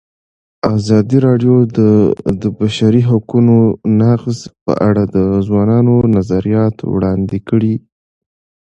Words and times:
ازادي 0.75 1.17
راډیو 1.27 1.55
د 1.77 1.79
د 2.41 2.43
بشري 2.59 3.01
حقونو 3.09 3.57
نقض 4.01 4.37
په 4.63 4.73
اړه 4.89 5.03
د 5.15 5.17
ځوانانو 5.47 5.95
نظریات 6.15 6.75
وړاندې 6.93 7.37
کړي. 7.49 7.75